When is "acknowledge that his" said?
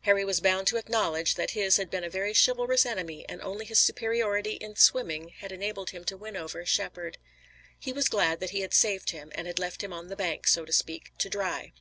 0.76-1.76